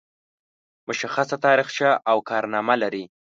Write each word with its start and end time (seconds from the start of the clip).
مشخصه 0.87 1.35
تاریخچه 1.45 1.87
او 2.11 2.17
کارنامه 2.29 2.75
لري. 2.81 3.03